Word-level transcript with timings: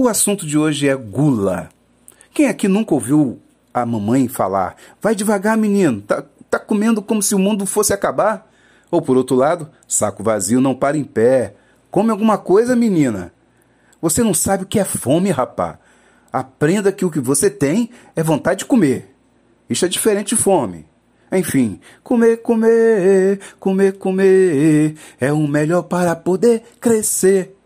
O 0.00 0.06
assunto 0.06 0.46
de 0.46 0.56
hoje 0.56 0.88
é 0.88 0.94
gula. 0.94 1.70
Quem 2.32 2.46
aqui 2.46 2.68
nunca 2.68 2.94
ouviu 2.94 3.40
a 3.74 3.84
mamãe 3.84 4.28
falar: 4.28 4.76
vai 5.02 5.12
devagar, 5.12 5.56
menino, 5.56 6.00
tá, 6.00 6.22
tá 6.48 6.56
comendo 6.56 7.02
como 7.02 7.20
se 7.20 7.34
o 7.34 7.38
mundo 7.38 7.66
fosse 7.66 7.92
acabar? 7.92 8.48
Ou 8.92 9.02
por 9.02 9.16
outro 9.16 9.34
lado, 9.34 9.68
saco 9.88 10.22
vazio 10.22 10.60
não 10.60 10.72
para 10.72 10.96
em 10.96 11.02
pé. 11.02 11.56
Come 11.90 12.12
alguma 12.12 12.38
coisa, 12.38 12.76
menina. 12.76 13.32
Você 14.00 14.22
não 14.22 14.32
sabe 14.32 14.62
o 14.62 14.66
que 14.68 14.78
é 14.78 14.84
fome, 14.84 15.32
rapá. 15.32 15.80
Aprenda 16.32 16.92
que 16.92 17.04
o 17.04 17.10
que 17.10 17.18
você 17.18 17.50
tem 17.50 17.90
é 18.14 18.22
vontade 18.22 18.60
de 18.60 18.66
comer. 18.66 19.12
Isso 19.68 19.84
é 19.84 19.88
diferente 19.88 20.36
de 20.36 20.40
fome. 20.40 20.86
Enfim, 21.32 21.80
comer, 22.04 22.36
comer, 22.36 23.40
comer, 23.58 23.98
comer 23.98 24.94
é 25.18 25.32
o 25.32 25.48
melhor 25.48 25.82
para 25.82 26.14
poder 26.14 26.62
crescer. 26.80 27.57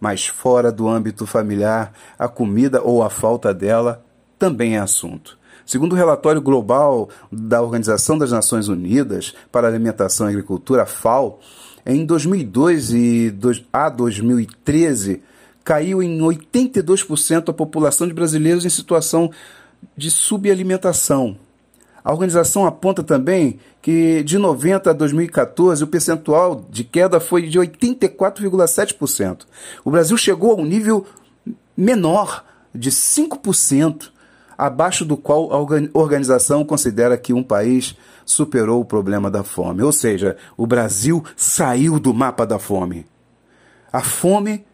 Mas 0.00 0.26
fora 0.26 0.70
do 0.70 0.88
âmbito 0.88 1.26
familiar, 1.26 1.92
a 2.18 2.28
comida 2.28 2.82
ou 2.82 3.02
a 3.02 3.10
falta 3.10 3.52
dela 3.52 4.04
também 4.38 4.76
é 4.76 4.78
assunto. 4.78 5.38
Segundo 5.66 5.92
o 5.92 5.96
relatório 5.96 6.40
global 6.40 7.10
da 7.30 7.60
Organização 7.60 8.16
das 8.16 8.32
Nações 8.32 8.68
Unidas 8.68 9.34
para 9.52 9.68
Alimentação 9.68 10.26
e 10.26 10.30
Agricultura, 10.30 10.86
FAO, 10.86 11.40
em 11.84 12.06
2002 12.06 12.92
e 12.92 13.34
a 13.72 13.88
2013 13.88 15.22
caiu 15.64 16.02
em 16.02 16.18
82% 16.20 17.50
a 17.50 17.52
população 17.52 18.06
de 18.06 18.14
brasileiros 18.14 18.64
em 18.64 18.70
situação 18.70 19.30
de 19.94 20.10
subalimentação. 20.10 21.36
A 22.04 22.12
organização 22.12 22.66
aponta 22.66 23.02
também 23.02 23.58
que 23.82 24.22
de 24.22 24.38
90 24.38 24.90
a 24.90 24.92
2014 24.92 25.82
o 25.82 25.86
percentual 25.86 26.64
de 26.70 26.84
queda 26.84 27.20
foi 27.20 27.48
de 27.48 27.58
84,7%. 27.58 29.46
O 29.84 29.90
Brasil 29.90 30.16
chegou 30.16 30.52
a 30.52 30.56
um 30.56 30.64
nível 30.64 31.04
menor 31.76 32.44
de 32.74 32.90
5%, 32.90 34.10
abaixo 34.56 35.04
do 35.04 35.16
qual 35.16 35.52
a 35.52 35.58
organização 35.98 36.64
considera 36.64 37.16
que 37.16 37.32
um 37.32 37.42
país 37.42 37.96
superou 38.26 38.80
o 38.80 38.84
problema 38.84 39.30
da 39.30 39.44
fome. 39.44 39.82
Ou 39.82 39.92
seja, 39.92 40.36
o 40.56 40.66
Brasil 40.66 41.24
saiu 41.36 41.98
do 42.00 42.12
mapa 42.12 42.44
da 42.44 42.58
fome. 42.58 43.06
A 43.92 44.02
fome 44.02 44.64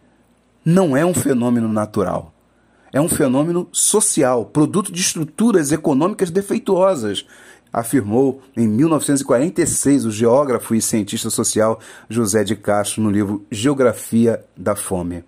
não 0.64 0.96
é 0.96 1.04
um 1.04 1.14
fenômeno 1.14 1.68
natural 1.68 2.33
é 2.94 3.00
um 3.00 3.08
fenômeno 3.08 3.68
social, 3.72 4.44
produto 4.46 4.92
de 4.92 5.00
estruturas 5.00 5.72
econômicas 5.72 6.30
defeituosas, 6.30 7.26
afirmou 7.72 8.40
em 8.56 8.68
1946 8.68 10.04
o 10.04 10.12
geógrafo 10.12 10.76
e 10.76 10.80
cientista 10.80 11.28
social 11.28 11.80
José 12.08 12.44
de 12.44 12.54
Castro 12.54 13.02
no 13.02 13.10
livro 13.10 13.44
Geografia 13.50 14.44
da 14.56 14.76
Fome. 14.76 15.24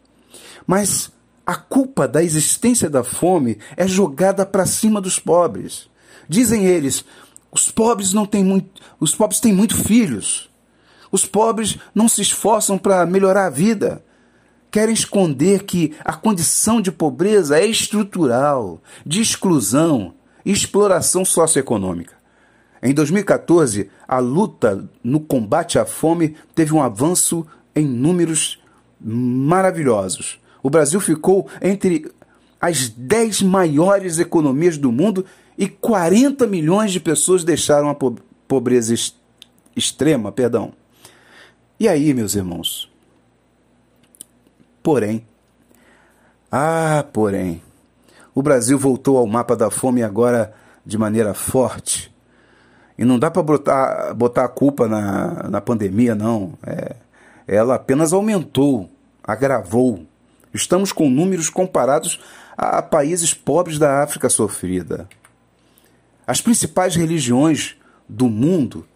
Mas 0.64 1.10
a 1.44 1.56
culpa 1.56 2.06
da 2.06 2.22
existência 2.22 2.88
da 2.88 3.02
fome 3.02 3.58
é 3.76 3.88
jogada 3.88 4.46
para 4.46 4.64
cima 4.64 5.00
dos 5.00 5.18
pobres. 5.18 5.90
Dizem 6.28 6.66
eles: 6.66 7.04
os 7.50 7.68
pobres 7.68 8.12
não 8.12 8.26
têm 8.26 8.44
muito, 8.44 8.80
os 9.00 9.12
pobres 9.12 9.40
têm 9.40 9.52
muito 9.52 9.74
filhos. 9.74 10.48
Os 11.10 11.26
pobres 11.26 11.78
não 11.92 12.08
se 12.08 12.22
esforçam 12.22 12.78
para 12.78 13.04
melhorar 13.06 13.46
a 13.46 13.50
vida 13.50 14.05
querem 14.76 14.92
esconder 14.92 15.62
que 15.62 15.94
a 16.04 16.12
condição 16.12 16.82
de 16.82 16.92
pobreza 16.92 17.58
é 17.58 17.64
estrutural, 17.64 18.82
de 19.06 19.22
exclusão 19.22 20.12
e 20.44 20.52
exploração 20.52 21.24
socioeconômica. 21.24 22.12
Em 22.82 22.92
2014, 22.92 23.88
a 24.06 24.18
luta 24.18 24.86
no 25.02 25.18
combate 25.18 25.78
à 25.78 25.86
fome 25.86 26.36
teve 26.54 26.74
um 26.74 26.82
avanço 26.82 27.46
em 27.74 27.86
números 27.86 28.62
maravilhosos. 29.00 30.38
O 30.62 30.68
Brasil 30.68 31.00
ficou 31.00 31.48
entre 31.62 32.12
as 32.60 32.90
10 32.90 33.44
maiores 33.44 34.18
economias 34.18 34.76
do 34.76 34.92
mundo 34.92 35.24
e 35.56 35.66
40 35.66 36.46
milhões 36.46 36.92
de 36.92 37.00
pessoas 37.00 37.44
deixaram 37.44 37.88
a 37.88 37.96
pobreza 38.46 38.94
extrema, 39.74 40.30
perdão. 40.30 40.74
E 41.80 41.88
aí, 41.88 42.12
meus 42.12 42.34
irmãos, 42.34 42.94
Porém, 44.86 45.26
ah, 46.48 47.04
porém, 47.12 47.60
o 48.32 48.40
Brasil 48.40 48.78
voltou 48.78 49.18
ao 49.18 49.26
mapa 49.26 49.56
da 49.56 49.68
fome 49.68 50.00
agora 50.00 50.54
de 50.86 50.96
maneira 50.96 51.34
forte. 51.34 52.14
E 52.96 53.04
não 53.04 53.18
dá 53.18 53.28
para 53.28 53.42
botar, 53.42 54.14
botar 54.14 54.44
a 54.44 54.48
culpa 54.48 54.86
na, 54.86 55.48
na 55.50 55.60
pandemia, 55.60 56.14
não. 56.14 56.56
É, 56.64 56.94
ela 57.48 57.74
apenas 57.74 58.12
aumentou, 58.12 58.88
agravou. 59.24 60.06
Estamos 60.54 60.92
com 60.92 61.10
números 61.10 61.50
comparados 61.50 62.20
a 62.56 62.80
países 62.80 63.34
pobres 63.34 63.80
da 63.80 64.04
África 64.04 64.28
sofrida. 64.28 65.08
As 66.24 66.40
principais 66.40 66.94
religiões 66.94 67.74
do 68.08 68.28
mundo 68.28 68.86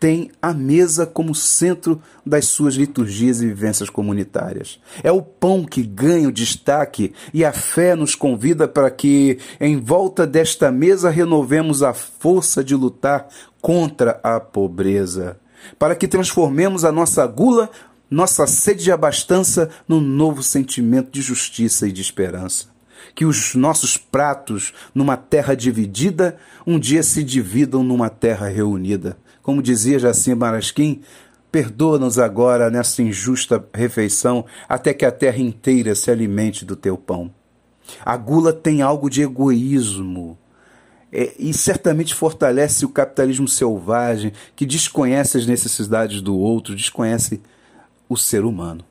tem 0.00 0.30
a 0.40 0.54
mesa 0.54 1.04
como 1.04 1.34
centro 1.34 2.00
das 2.24 2.46
suas 2.46 2.74
liturgias 2.74 3.42
e 3.42 3.46
vivências 3.46 3.90
comunitárias. 3.90 4.80
É 5.02 5.12
o 5.12 5.20
pão 5.20 5.62
que 5.62 5.82
ganha 5.82 6.26
o 6.26 6.32
destaque 6.32 7.12
e 7.34 7.44
a 7.44 7.52
fé 7.52 7.94
nos 7.94 8.14
convida 8.14 8.66
para 8.66 8.90
que, 8.90 9.38
em 9.60 9.78
volta 9.78 10.26
desta 10.26 10.72
mesa, 10.72 11.10
renovemos 11.10 11.82
a 11.82 11.92
força 11.92 12.64
de 12.64 12.74
lutar 12.74 13.28
contra 13.60 14.18
a 14.22 14.40
pobreza, 14.40 15.38
para 15.78 15.94
que 15.94 16.08
transformemos 16.08 16.82
a 16.82 16.90
nossa 16.90 17.26
gula, 17.26 17.68
nossa 18.10 18.46
sede 18.46 18.84
de 18.84 18.90
abastança, 18.90 19.68
num 19.86 20.00
novo 20.00 20.42
sentimento 20.42 21.10
de 21.10 21.20
justiça 21.20 21.86
e 21.86 21.92
de 21.92 22.00
esperança. 22.00 22.70
Que 23.14 23.24
os 23.24 23.54
nossos 23.54 23.96
pratos, 23.96 24.72
numa 24.94 25.16
terra 25.16 25.54
dividida, 25.54 26.36
um 26.66 26.78
dia 26.78 27.02
se 27.02 27.22
dividam 27.22 27.82
numa 27.82 28.08
terra 28.08 28.48
reunida 28.48 29.16
como 29.42 29.62
dizia 29.62 29.98
Jacim 29.98 30.34
Marasquim, 30.34 31.00
perdoa-nos 31.50 32.18
agora 32.18 32.70
nessa 32.70 33.02
injusta 33.02 33.64
refeição, 33.74 34.44
até 34.68 34.94
que 34.94 35.04
a 35.04 35.10
terra 35.10 35.38
inteira 35.38 35.94
se 35.94 36.10
alimente 36.10 36.64
do 36.64 36.76
teu 36.76 36.96
pão. 36.96 37.32
A 38.04 38.16
gula 38.16 38.52
tem 38.52 38.82
algo 38.82 39.10
de 39.10 39.22
egoísmo 39.22 40.38
é, 41.12 41.32
e 41.38 41.52
certamente 41.52 42.14
fortalece 42.14 42.84
o 42.84 42.90
capitalismo 42.90 43.48
selvagem 43.48 44.32
que 44.54 44.64
desconhece 44.64 45.38
as 45.38 45.46
necessidades 45.46 46.22
do 46.22 46.36
outro, 46.36 46.76
desconhece 46.76 47.40
o 48.08 48.16
ser 48.16 48.44
humano. 48.44 48.84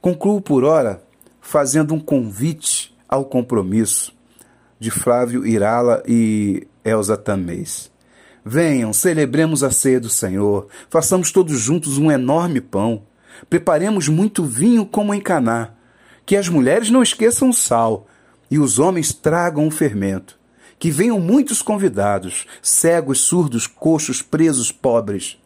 Concluo 0.00 0.40
por 0.40 0.64
ora 0.64 1.02
fazendo 1.40 1.94
um 1.94 2.00
convite 2.00 2.81
ao 3.12 3.26
compromisso 3.26 4.14
de 4.80 4.90
Flávio 4.90 5.46
Irala 5.46 6.02
e 6.08 6.66
Elza 6.82 7.14
Tamês. 7.14 7.92
Venham, 8.42 8.90
celebremos 8.94 9.62
a 9.62 9.70
ceia 9.70 10.00
do 10.00 10.08
Senhor, 10.08 10.66
façamos 10.88 11.30
todos 11.30 11.60
juntos 11.60 11.98
um 11.98 12.10
enorme 12.10 12.58
pão, 12.58 13.02
preparemos 13.50 14.08
muito 14.08 14.46
vinho 14.46 14.86
como 14.86 15.12
em 15.12 15.20
Caná, 15.20 15.74
que 16.24 16.36
as 16.36 16.48
mulheres 16.48 16.88
não 16.88 17.02
esqueçam 17.02 17.50
o 17.50 17.52
sal 17.52 18.06
e 18.50 18.58
os 18.58 18.78
homens 18.78 19.12
tragam 19.12 19.66
o 19.66 19.70
fermento, 19.70 20.40
que 20.78 20.90
venham 20.90 21.20
muitos 21.20 21.60
convidados, 21.60 22.46
cegos, 22.62 23.20
surdos, 23.20 23.66
coxos, 23.66 24.22
presos, 24.22 24.72
pobres. 24.72 25.38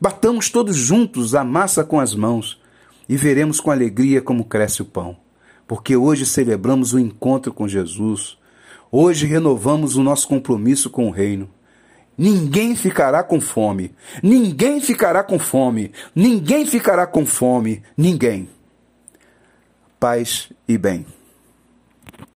Batamos 0.00 0.48
todos 0.48 0.74
juntos 0.74 1.34
a 1.34 1.44
massa 1.44 1.84
com 1.84 2.00
as 2.00 2.14
mãos 2.14 2.58
e 3.06 3.14
veremos 3.14 3.60
com 3.60 3.70
alegria 3.70 4.22
como 4.22 4.46
cresce 4.46 4.80
o 4.80 4.86
pão, 4.86 5.18
porque 5.70 5.96
hoje 5.96 6.26
celebramos 6.26 6.92
o 6.94 6.98
encontro 6.98 7.54
com 7.54 7.68
Jesus. 7.68 8.36
Hoje 8.90 9.24
renovamos 9.24 9.94
o 9.94 10.02
nosso 10.02 10.26
compromisso 10.26 10.90
com 10.90 11.06
o 11.06 11.12
Reino. 11.12 11.48
Ninguém 12.18 12.74
ficará 12.74 13.22
com 13.22 13.40
fome. 13.40 13.94
Ninguém 14.20 14.80
ficará 14.80 15.22
com 15.22 15.38
fome. 15.38 15.92
Ninguém 16.12 16.66
ficará 16.66 17.06
com 17.06 17.24
fome. 17.24 17.84
Ninguém. 17.96 18.50
Paz 20.00 20.52
e 20.66 20.76
bem. 20.76 21.06